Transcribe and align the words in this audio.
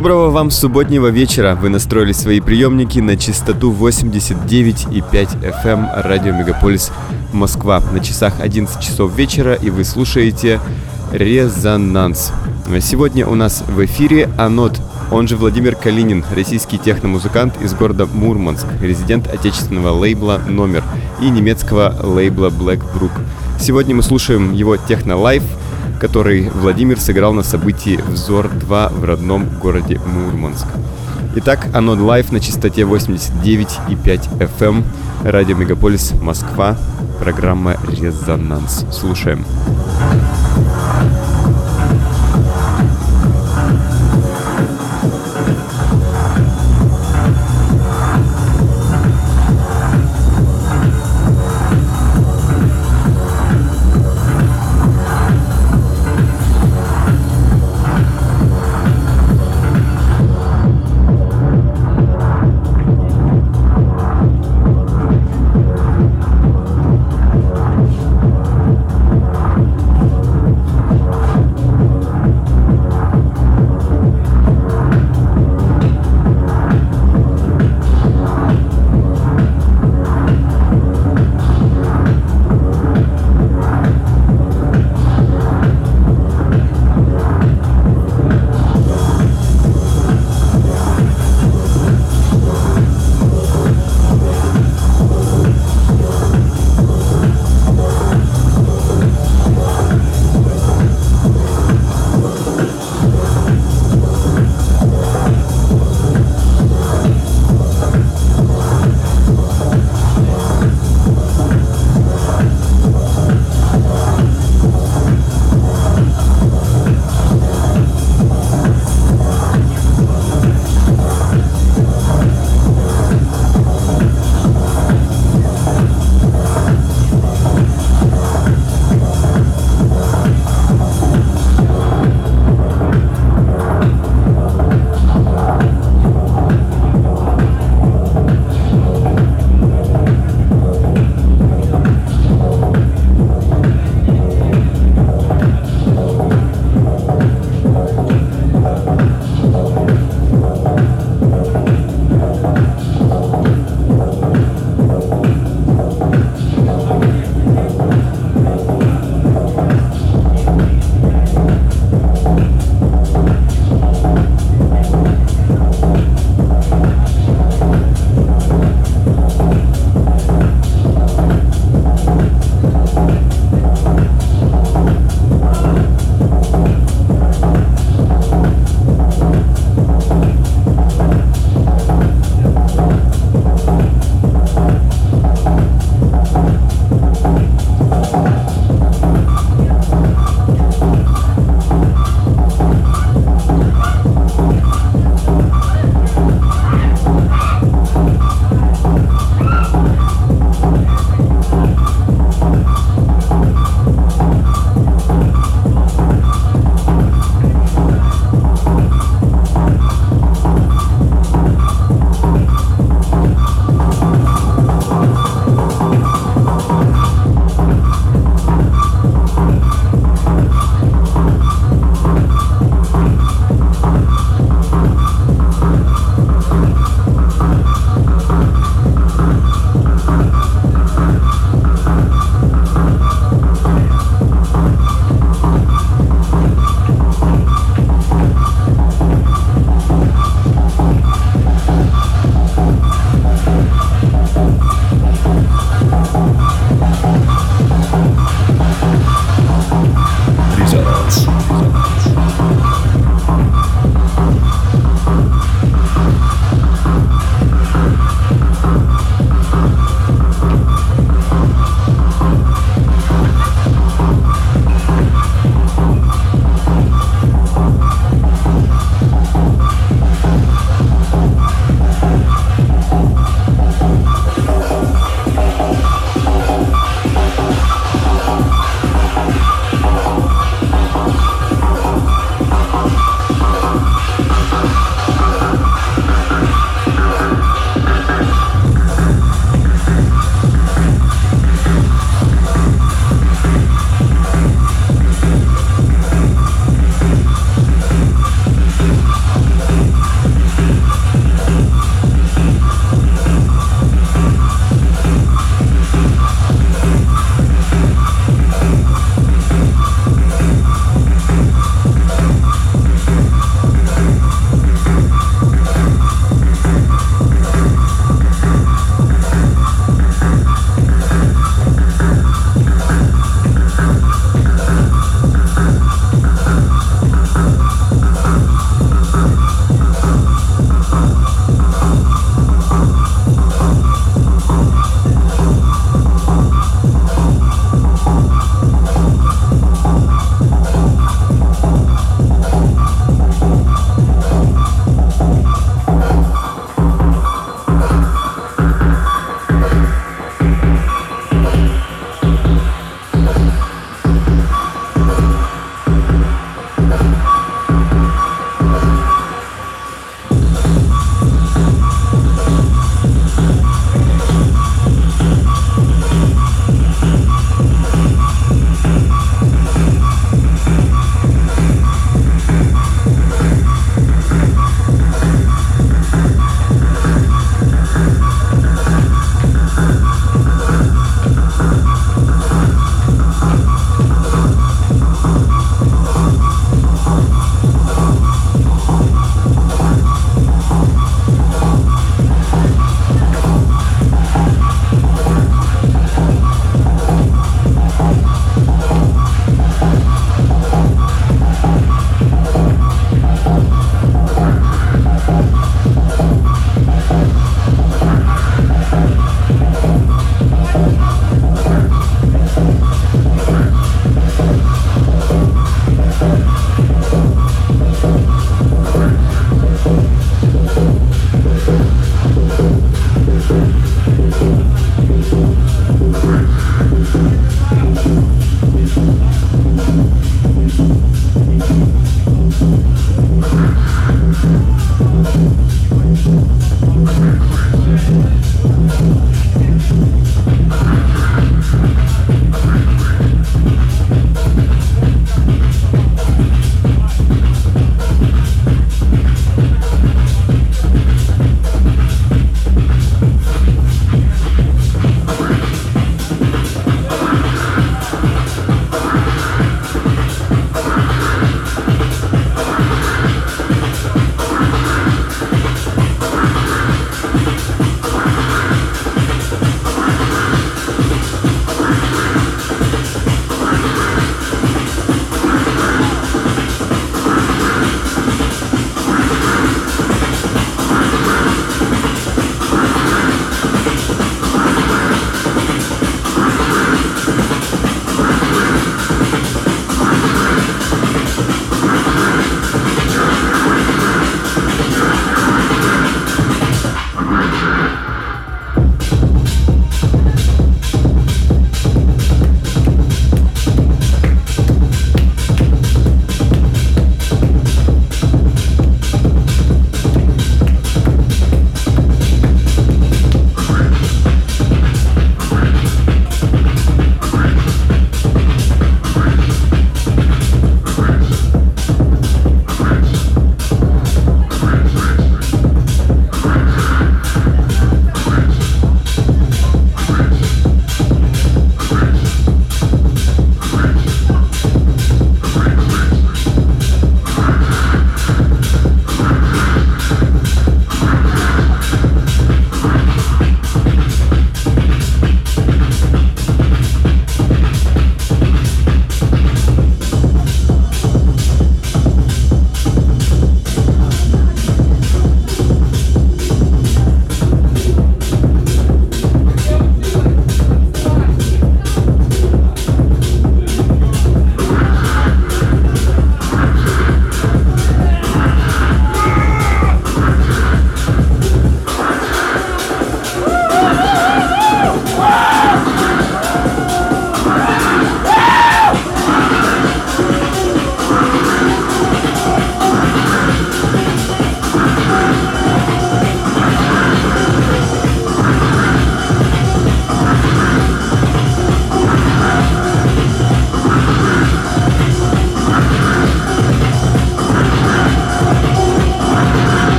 Доброго 0.00 0.30
вам 0.30 0.50
субботнего 0.50 1.08
вечера. 1.08 1.54
Вы 1.60 1.68
настроили 1.68 2.12
свои 2.12 2.40
приемники 2.40 3.00
на 3.00 3.18
частоту 3.18 3.70
89,5 3.70 4.92
FM 5.12 5.66
эм 5.66 5.88
радио 5.94 6.32
Мегаполис 6.32 6.90
Москва. 7.34 7.82
На 7.92 8.00
часах 8.00 8.40
11 8.40 8.80
часов 8.80 9.14
вечера 9.14 9.52
и 9.52 9.68
вы 9.68 9.84
слушаете 9.84 10.58
Резонанс. 11.12 12.32
Сегодня 12.80 13.26
у 13.26 13.34
нас 13.34 13.62
в 13.68 13.84
эфире 13.84 14.30
Анод, 14.38 14.80
он 15.12 15.28
же 15.28 15.36
Владимир 15.36 15.76
Калинин, 15.76 16.24
российский 16.34 16.78
техномузыкант 16.78 17.60
из 17.60 17.74
города 17.74 18.06
Мурманск, 18.06 18.66
резидент 18.80 19.26
отечественного 19.26 19.90
лейбла 19.90 20.40
«Номер» 20.48 20.82
и 21.20 21.28
немецкого 21.28 21.94
лейбла 22.02 22.48
Black. 22.48 22.80
Сегодня 23.60 23.94
мы 23.94 24.02
слушаем 24.02 24.54
его 24.54 24.78
техно-лайф– 24.78 25.42
который 26.00 26.48
Владимир 26.48 26.98
сыграл 26.98 27.32
на 27.32 27.42
событии 27.42 28.00
«Взор-2» 28.08 28.98
в 28.98 29.04
родном 29.04 29.46
городе 29.60 30.00
Мурманск. 30.04 30.66
Итак, 31.36 31.68
оно 31.74 31.92
live 31.92 32.32
на 32.32 32.40
частоте 32.40 32.82
89,5 32.82 34.38
FM, 34.38 34.48
эм. 34.60 34.84
радио 35.22 35.56
Мегаполис 35.56 36.12
Москва, 36.20 36.76
программа 37.20 37.76
«Резонанс». 37.86 38.86
Слушаем. 38.90 39.44
Слушаем. 39.44 40.49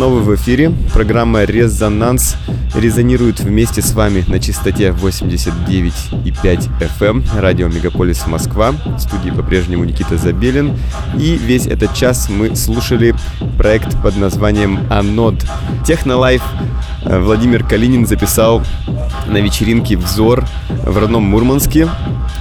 Снова 0.00 0.20
в 0.20 0.34
эфире. 0.34 0.72
Программа 0.94 1.44
«Резонанс» 1.44 2.36
резонирует 2.74 3.40
вместе 3.40 3.82
с 3.82 3.92
вами 3.92 4.24
на 4.28 4.40
частоте 4.40 4.94
89,5 4.98 6.70
FM. 6.80 7.06
Эм. 7.06 7.24
Радио 7.38 7.68
«Мегаполис 7.68 8.26
Москва». 8.26 8.70
В 8.70 8.98
студии 8.98 9.28
по-прежнему 9.28 9.84
Никита 9.84 10.16
Забелин. 10.16 10.74
И 11.18 11.36
весь 11.36 11.66
этот 11.66 11.92
час 11.92 12.30
мы 12.30 12.56
слушали 12.56 13.14
проект 13.58 14.00
под 14.00 14.16
названием 14.16 14.78
«Анод». 14.88 15.34
Технолайф 15.86 16.42
э, 17.04 17.20
Владимир 17.20 17.62
Калинин 17.62 18.06
записал 18.06 18.62
на 19.26 19.36
вечеринке 19.36 19.98
«Взор» 19.98 20.46
в 20.82 20.96
родном 20.96 21.24
Мурманске. 21.24 21.90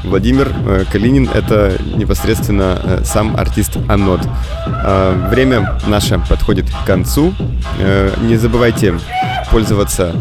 Владимир 0.06 0.50
э, 0.66 0.86
Калинин— 0.90 1.30
это 1.34 1.78
непосредственно 1.98 2.80
э, 2.82 3.02
сам 3.04 3.36
артист 3.36 3.76
Анод. 3.90 4.22
Время 4.84 5.80
наше 5.88 6.20
подходит 6.30 6.70
к 6.70 6.86
концу. 6.86 7.34
Не 8.22 8.38
забывайте 8.38 9.00
пользоваться 9.52 10.14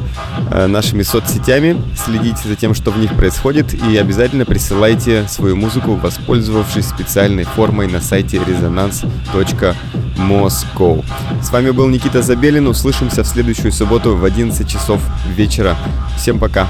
нашими 0.51 1.03
соцсетями, 1.03 1.77
следите 1.97 2.49
за 2.49 2.57
тем, 2.57 2.75
что 2.75 2.91
в 2.91 2.99
них 2.99 3.15
происходит, 3.15 3.75
и 3.75 3.99
обязательно 3.99 4.47
присылайте 4.47 5.29
свою 5.29 5.55
музыку, 5.57 5.95
воспользовавшись 5.95 6.89
специальной 6.89 7.45
формой 7.45 7.87
на 7.89 8.01
сайте 8.01 8.39
resonance.moscow. 8.39 11.05
С 11.43 11.51
вами 11.51 11.71
был 11.71 11.89
Никита 11.89 12.23
Забелин. 12.23 12.67
Услышимся 12.67 13.23
в 13.23 13.27
следующую 13.27 13.73
субботу 13.73 14.17
в 14.17 14.25
11 14.25 14.67
часов 14.69 15.01
вечера. 15.37 15.77
Всем 16.17 16.39
пока. 16.39 16.67